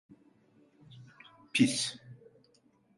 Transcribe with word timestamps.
Pis… 1.53 1.95